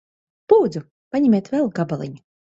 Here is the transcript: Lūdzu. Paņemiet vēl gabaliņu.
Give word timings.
Lūdzu. 0.53 0.81
Paņemiet 1.17 1.53
vēl 1.53 1.71
gabaliņu. 1.81 2.21